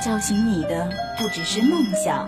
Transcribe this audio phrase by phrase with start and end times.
[0.00, 2.26] 叫醒你的不只是梦想，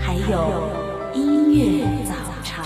[0.00, 0.70] 还有
[1.12, 2.64] 音乐早茶。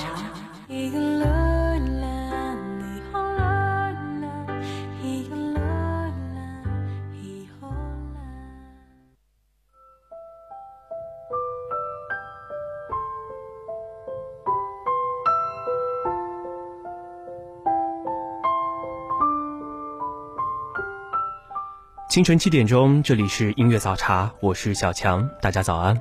[22.18, 25.96] 清晨七点钟，这里是音乐早茶，我是小强，大家早安。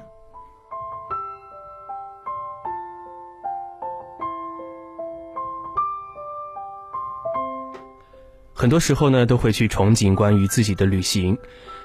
[8.52, 11.38] 很多时候呢，都会去憧憬关于自己的旅行，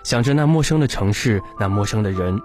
[0.03, 2.41] 想着那陌生的城市，那陌生的人，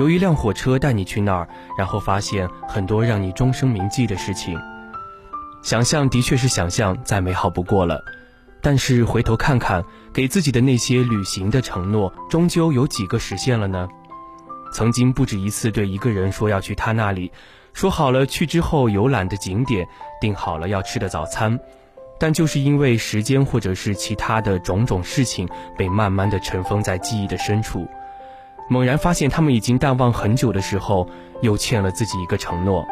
[0.00, 4.58] 由一辆火车带你去那儿，然后发现很多让你终生铭记的事情。
[5.62, 8.02] 想象的确是想象，再美好不过了。
[8.60, 13.88] 但是回头看看，给自己的那些旅行的承诺，终究有几个实现了呢？
[14.72, 17.32] 曾经不止一次对一个人说要去他那里，
[17.72, 19.86] 说好了去之后游览的景点，
[20.20, 21.58] 订好了要吃的早餐，
[22.18, 27.86] 但就是因为时间或者是其他的种种事情，被慢慢的尘封在记忆的深处。
[28.68, 31.08] 猛然发现他们已经淡忘很久的时候，
[31.40, 32.84] 又欠了自己一个承诺。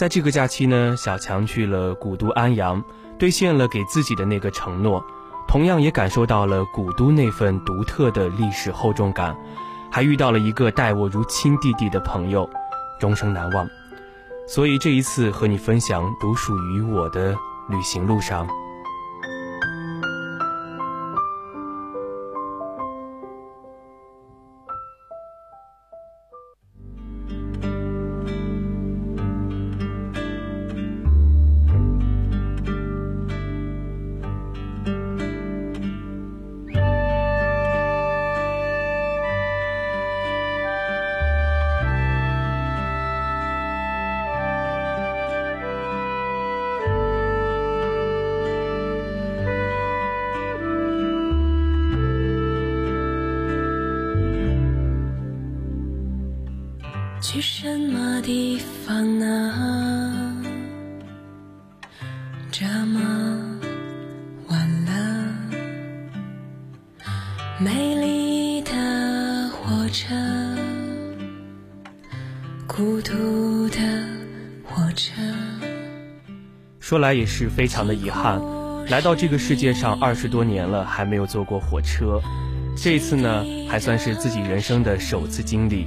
[0.00, 2.82] 在这个假期呢，小强去了古都安阳，
[3.18, 5.04] 兑现了给自己的那个承诺，
[5.46, 9.36] 同样也感受到了古都那份独特的历史厚重感，
[9.92, 12.48] 还遇到了一个待我如亲弟弟的朋友，
[12.98, 13.68] 终生难忘。
[14.48, 17.36] 所以这一次和你分享独属于我的
[17.68, 18.48] 旅行路上。
[72.90, 73.78] 孤独的
[74.64, 75.12] 火车。
[76.80, 78.42] 说来也是非常的遗憾，
[78.88, 82.20] 来到这个世界上二十多年了，还没有坐过火车。
[82.76, 85.86] 这一次呢，还算是自己人生的首次经历。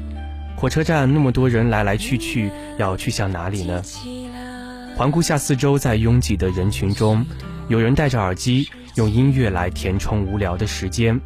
[0.55, 3.83] 火车站那么多人来来去去，要去向哪里呢？
[4.95, 7.25] 环顾下四周，在拥挤的人群中，
[7.67, 11.19] 有人戴着耳机，用音乐来填充无聊的时间；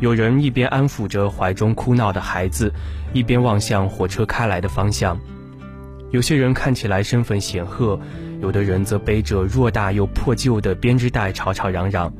[0.00, 2.72] 有人一边安抚着怀中哭闹的孩子，
[3.12, 5.16] 一边望向火车开来的方向；
[6.10, 7.98] 有些人看起来身份显赫，
[8.40, 12.12] 有的人则背着偌大又破旧的编织袋，吵吵嚷嚷。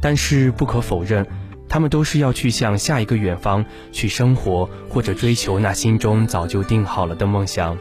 [0.00, 1.26] 但是不可否认。
[1.70, 3.62] 他们都是要去向下一个远方
[3.92, 7.76] 去生活，或者追求那心中早就定好了的梦想。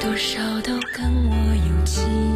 [0.00, 2.29] 多少都跟我有情。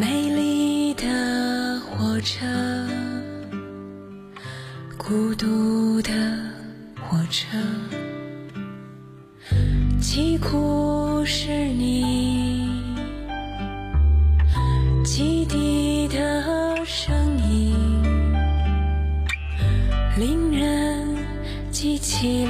[0.00, 2.46] 美丽的火车，
[4.96, 6.10] 孤独的
[7.02, 7.46] 火车，
[10.00, 12.82] 凄苦是你
[15.04, 17.14] 汽笛的声
[17.46, 18.02] 音，
[20.18, 21.14] 令人
[21.70, 22.46] 记起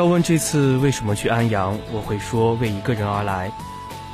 [0.00, 3.52] 要问这次为什么去安阳，我会说为一个人而来。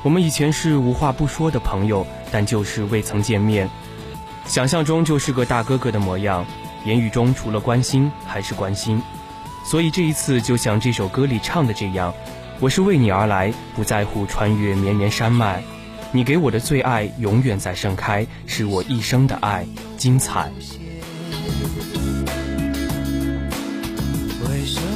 [0.03, 3.71] 我们以前是无话不说的朋友，但就是未曾见面。
[4.47, 6.45] 想象中就是个大哥哥的模样，
[6.85, 9.01] 言语中除了关心还是关心。
[9.65, 12.13] 所以这一次就像这首歌里唱的这样，
[12.59, 15.63] 我是为你而来，不在乎穿越绵绵山脉。
[16.11, 19.65] 你给我的最爱永远在盛开，是我一生的爱，
[19.97, 20.51] 精彩。
[24.49, 24.96] 为生活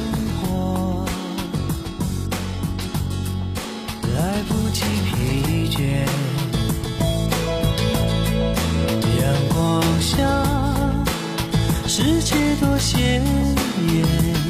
[9.19, 9.23] 阳
[9.53, 10.17] 光下
[11.87, 13.23] 世界多鲜
[13.87, 14.40] 艳，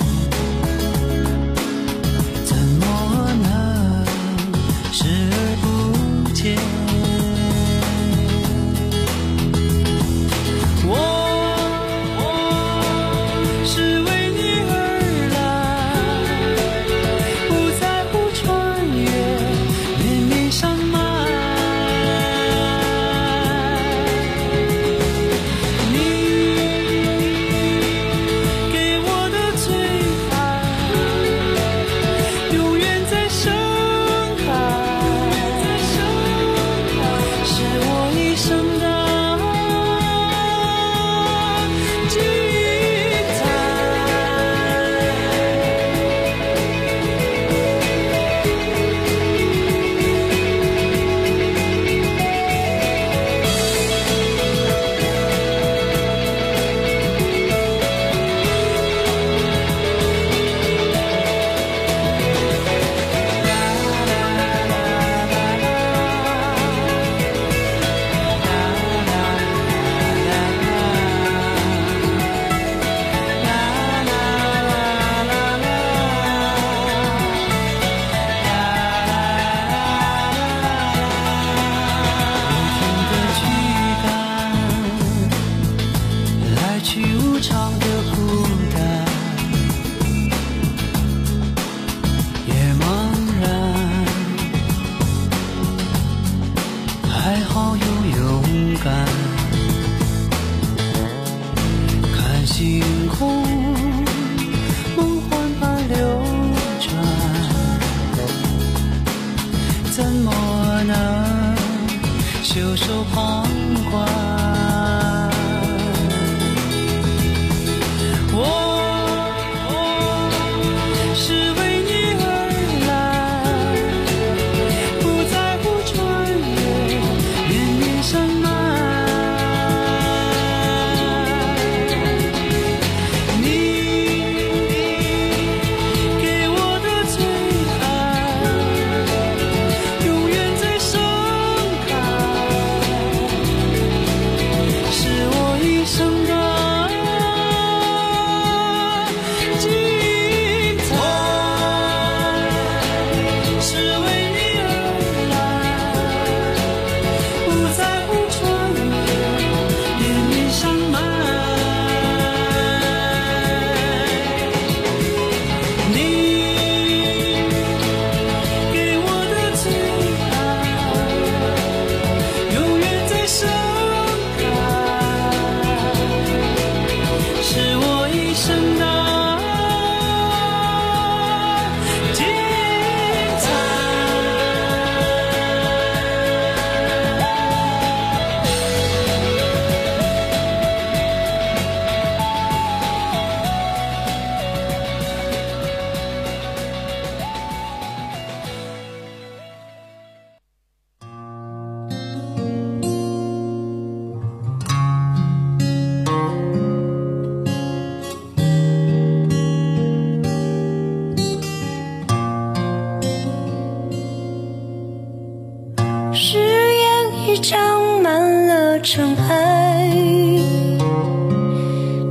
[218.93, 219.87] 深海，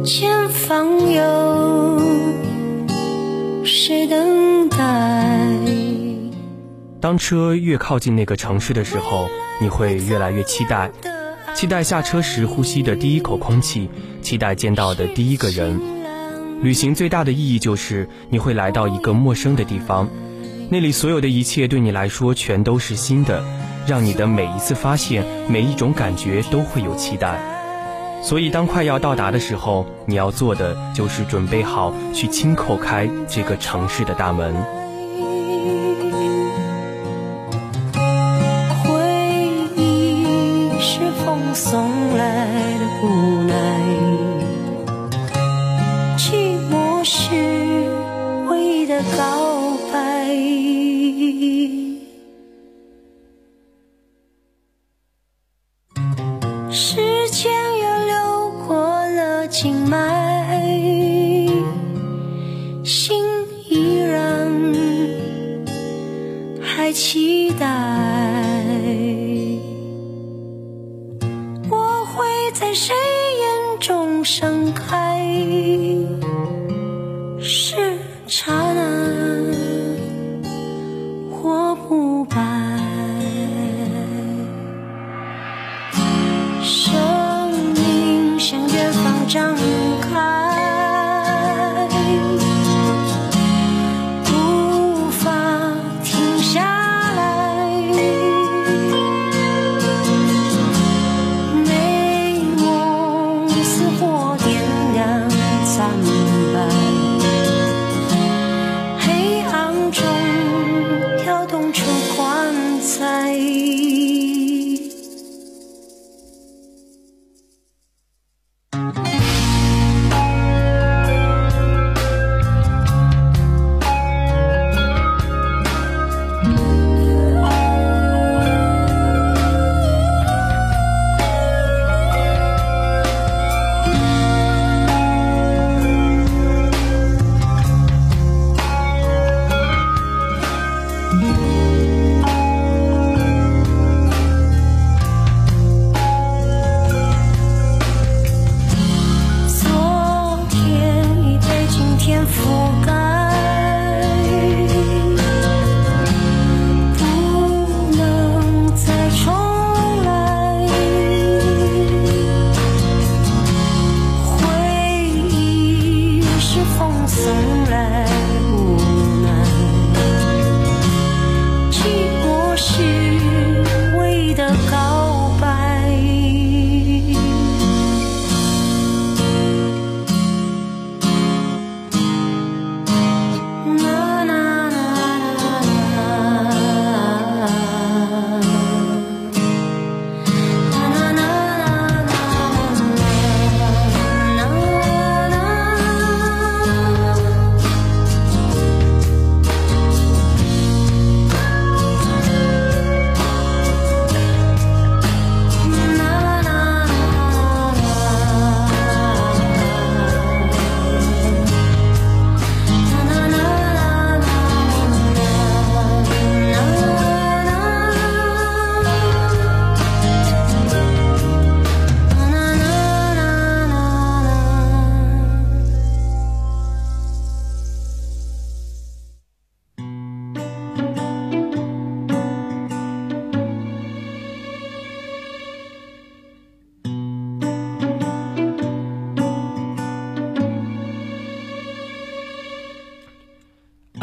[0.03, 2.01] 前方有
[3.67, 5.47] 谁等待？
[6.99, 9.29] 当车越靠近那个城市的时候，
[9.61, 10.91] 你会越来越期待，
[11.55, 13.91] 期待下车时呼吸的第一口空气，
[14.23, 15.79] 期待见到的第一个人。
[16.63, 20.09] 旅行最大的意义就是你会来到一个陌生的地方，
[20.71, 23.45] 那里所有的一切对你来说全都是新的，
[23.87, 27.39] 让你的每一次发现、每一种感觉都会有期待。
[28.23, 34.80] 所以，当快要到达的时候，你要做的就是准备好去轻叩开这个城市的大门。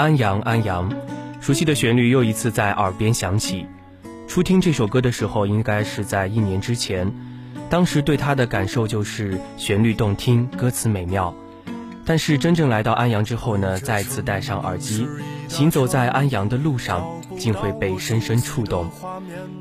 [0.08, 0.90] 安阳，安阳，
[1.42, 3.66] 熟悉的旋律又一次在耳边响起。
[4.26, 7.14] 初听这首歌的时候，应该是在一年之前，
[7.70, 11.36] 当时对它的感受就是旋律动听，歌词美妙。
[12.06, 15.06] 但是真正来到安阳之后呢，再次戴上耳机，
[15.50, 17.06] 行走在安阳的路上，
[17.38, 18.90] 竟会被深深触动。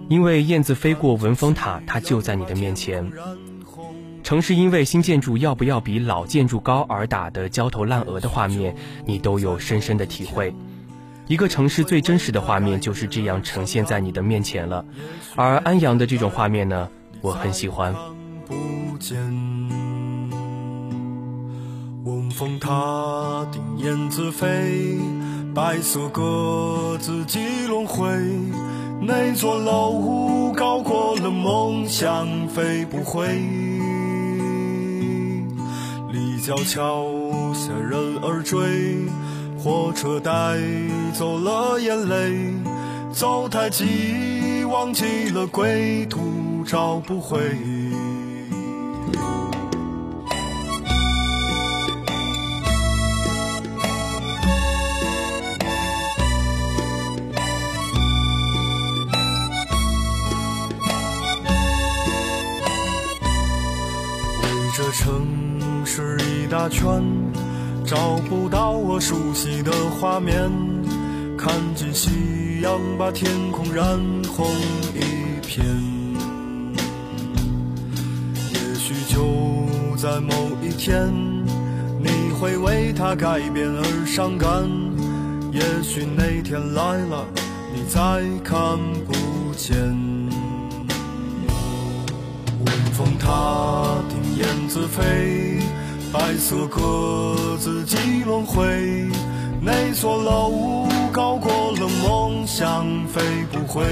[0.08, 3.10] 因为燕子飞过文峰塔，它就在你的面前。
[4.26, 10.52] 城市因为新建筑要不要比老建筑高而打得焦头烂额的画面，你都有深深的体会。
[11.28, 14.84] 一个城市最真实的画面就是这样呈现在你的面前了。
[15.36, 16.88] 而安阳的这种画面呢，
[17.20, 17.94] 我很喜欢。
[22.04, 24.98] 闻风塔顶燕子飞，
[25.54, 28.08] 白色鸽子几轮回，
[29.00, 31.14] 那座楼高过。
[31.14, 33.65] 了梦想飞不回。
[36.46, 39.08] 立交桥下人儿追，
[39.58, 40.56] 火车带
[41.12, 42.54] 走了眼泪，
[43.12, 47.40] 走太急忘记了归途找不回。
[66.68, 67.02] 圈，
[67.84, 70.50] 找不到我熟悉的画面。
[71.36, 74.46] 看见夕阳把天空染红
[74.94, 75.64] 一片。
[78.52, 81.12] 也许就在某一天，
[82.00, 84.48] 你会为它改变而伤感。
[85.52, 87.24] 也许那天来了，
[87.74, 88.00] 你再
[88.42, 89.76] 看不见。
[92.92, 95.60] 风踏听燕子飞，
[96.12, 98.64] 白色鸽子几轮回。
[99.60, 103.82] 那座楼高过了梦想飞不回。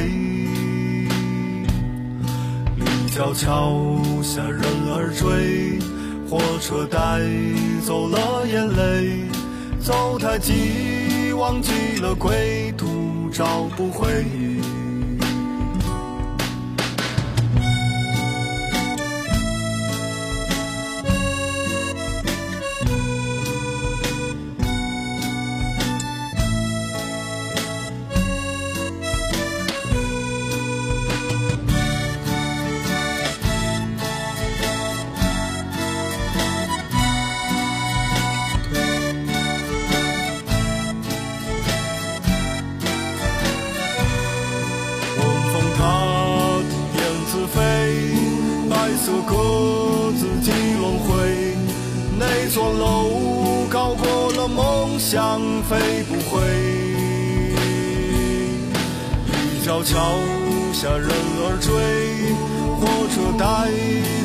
[2.77, 5.79] 立交桥下人儿追，
[6.29, 7.21] 火车带
[7.85, 9.25] 走了眼泪。
[9.81, 14.25] 走太急忘记了归途找不回。
[60.85, 61.73] 下人儿追，
[62.79, 63.43] 火车带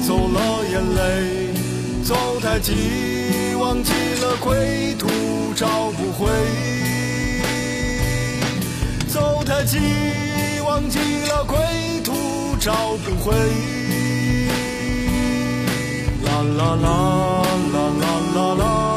[0.05, 0.37] 走了
[0.69, 0.99] 眼泪。
[2.03, 5.07] 走太急忘记了归途
[5.55, 6.27] 找不回。
[9.07, 9.79] 走太急
[10.67, 11.55] 忘记了归
[12.03, 12.11] 途
[12.59, 12.73] 找
[13.05, 13.33] 不回。
[16.25, 16.89] 啦啦啦
[17.71, 18.88] 啦啦啦啦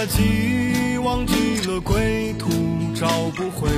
[0.00, 2.48] 走太急，忘记了归途
[2.94, 3.68] 找不回。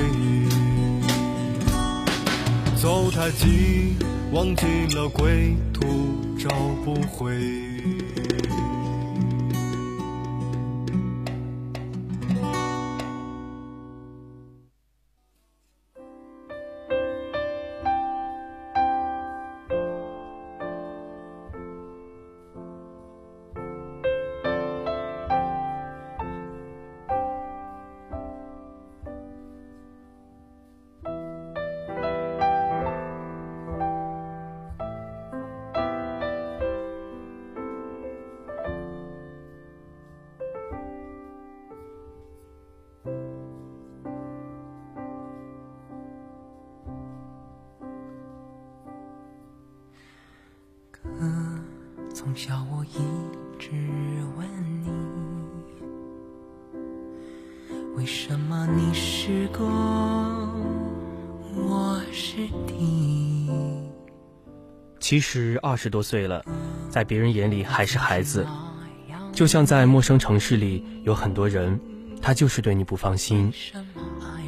[2.81, 3.97] 走太急，
[4.31, 6.47] 忘记了归途找
[6.85, 7.72] 不回。
[57.95, 60.51] 为什么你是光，
[61.55, 63.47] 我是敌？
[64.99, 66.43] 其实二十多岁了，
[66.89, 68.47] 在别人眼里还是孩子。
[69.31, 71.79] 就像在陌生城市里有很多人，
[72.19, 73.53] 他就是对你不放心。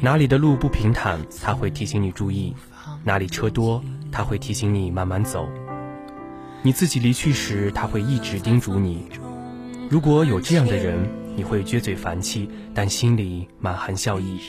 [0.00, 2.52] 哪里的路不平坦，他会提醒你注意；
[3.04, 5.48] 哪里车多，他会提醒你慢慢走。
[6.62, 9.06] 你自己离去时，他会一直叮嘱你。
[9.88, 14.40] 如果有这样的人，你会撅嘴烦气，但心里满含笑意。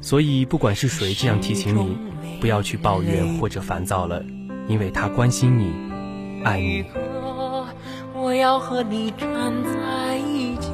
[0.00, 1.96] 所以，不管是谁这样提醒你，
[2.40, 4.22] 不要去抱怨或者烦躁了，
[4.68, 5.72] 因为他关心你，
[6.44, 6.84] 爱你。
[8.14, 9.28] 我要和你站
[9.64, 10.70] 在一起，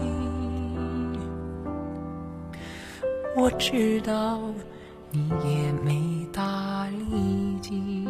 [3.37, 4.41] 我知道
[5.11, 8.10] 你也没大力气。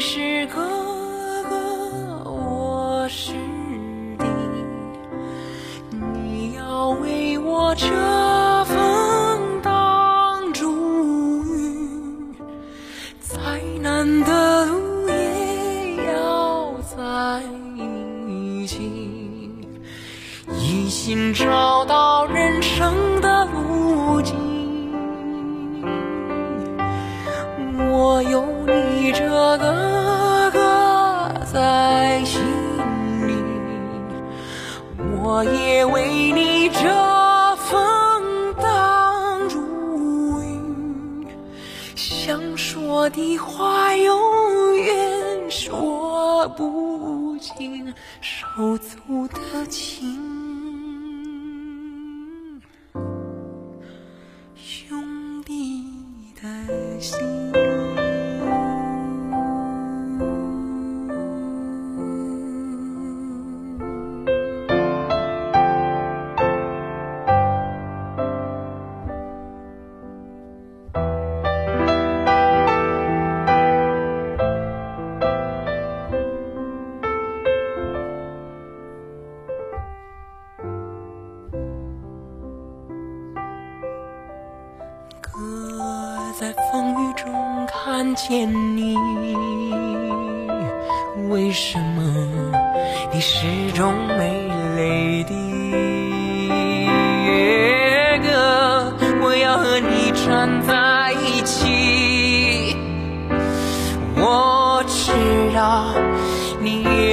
[0.00, 0.79] 是故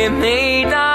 [0.10, 0.87] 每当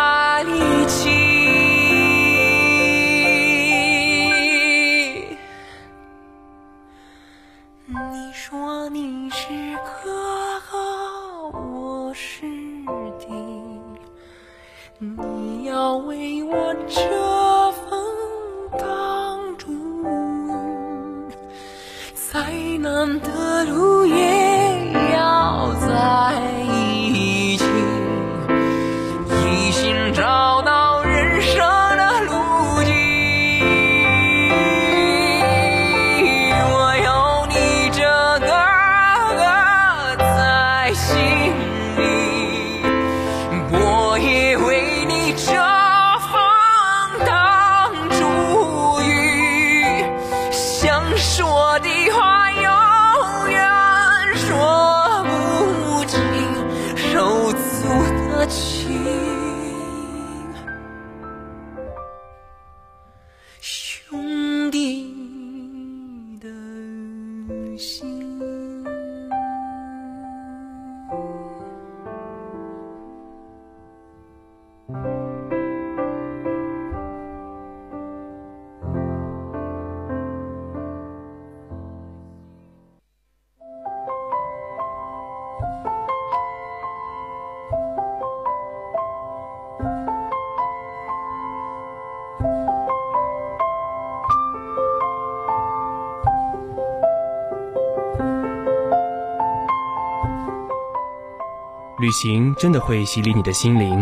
[102.12, 104.00] 行真的会洗礼你的心灵，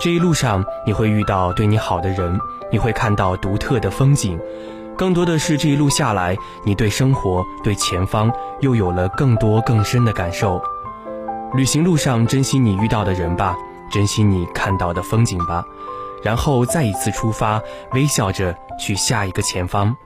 [0.00, 2.40] 这一路上你会遇到对你好的人，
[2.72, 4.38] 你会看到独特的风景，
[4.96, 10.62] 更多的是这一路下来，你对生活、对前方又有了更多更深的感受。
[11.54, 13.56] 旅行路上珍惜你遇到的人吧，
[13.90, 15.64] 珍惜你看到的风景吧，
[16.22, 17.60] 然后再一次出发，
[17.92, 19.96] 微笑着去下一个前方。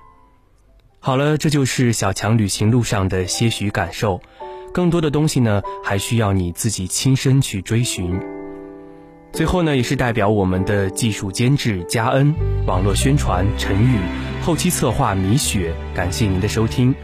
[1.00, 4.20] 好了，这就是小强旅行路上的些许感受。
[4.72, 8.18] 更多的东西呢，还需要你自己亲身去追寻。
[9.32, 12.35] 最后呢，也是代表我们的技术监制嘉恩、
[12.66, 13.98] 网络宣传陈宇、
[14.42, 16.94] 后期策划米雪，感谢您的收听。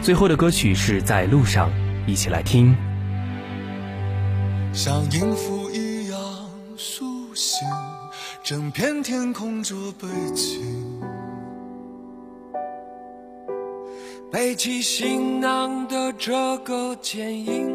[0.00, 1.70] 最后的歌曲是在路上，
[2.06, 2.76] 一起来听。
[4.72, 6.18] 像音符一样
[6.76, 7.66] 苏醒，
[8.42, 11.00] 整片天空做背景。
[14.34, 17.72] 背起行囊的这个剪影，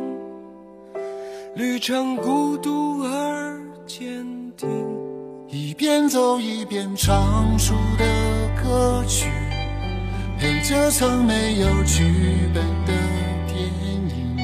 [1.55, 4.25] 旅程孤独而坚
[4.57, 4.67] 定。
[5.47, 8.05] 一边走一边唱出的
[8.61, 9.29] 歌曲，
[10.37, 12.03] 配着曾没有剧
[12.53, 12.91] 本的
[13.47, 14.37] 电影。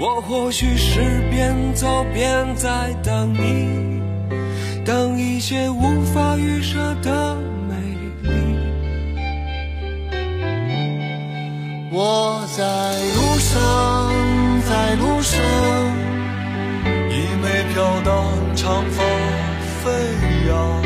[0.00, 0.98] 我或许是
[1.30, 4.02] 边走边在等你，
[4.84, 7.36] 等一些无法预设的
[11.98, 12.62] 我在
[13.14, 14.12] 路上，
[14.68, 15.40] 在路上，
[17.08, 19.02] 一枚飘荡长发
[19.80, 19.90] 飞
[20.46, 20.82] 扬，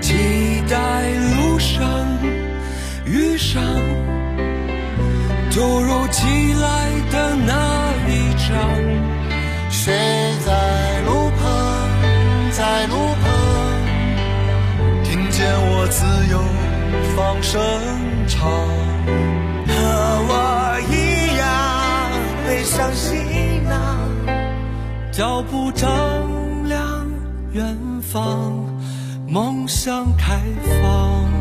[0.00, 0.76] 期待
[1.34, 1.82] 路上
[3.04, 3.60] 遇上
[5.50, 8.70] 突如其来的那一场。
[9.68, 9.92] 谁
[10.46, 10.52] 在
[11.06, 11.42] 路旁，
[12.52, 13.26] 在路旁，
[15.02, 16.38] 听见我自由
[17.16, 17.60] 放声
[18.28, 18.48] 唱，
[20.32, 21.42] 我一样
[22.46, 23.74] 背上行囊，
[25.10, 25.88] 脚步丈
[26.68, 27.06] 量
[27.52, 28.64] 远方，
[29.26, 30.40] 梦想开
[30.80, 31.39] 放。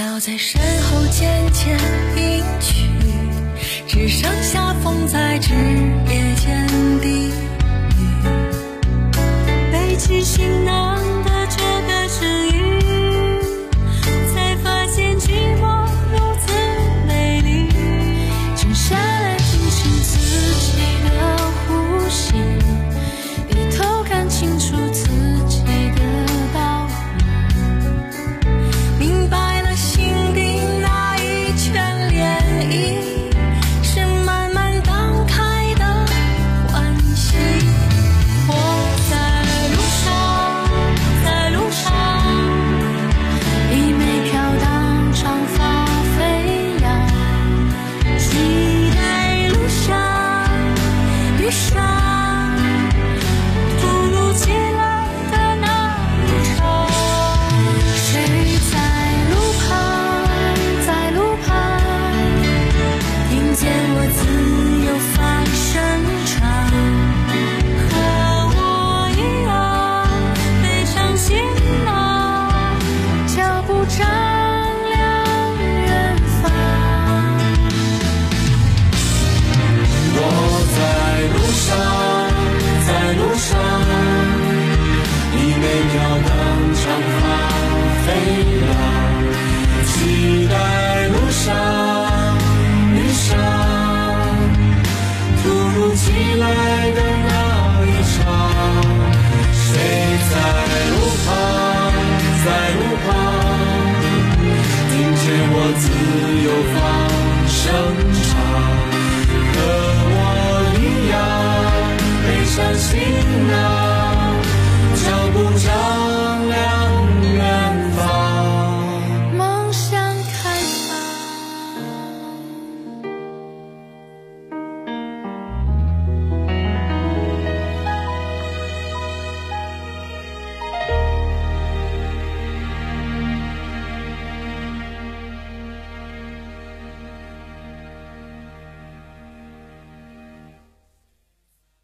[0.00, 1.78] 飘在身后渐渐
[2.16, 2.88] 隐去
[3.86, 5.52] 只剩下风在枝
[6.08, 6.66] 叶间
[7.02, 7.28] 低
[7.98, 8.04] 语
[9.70, 11.09] 背起行囊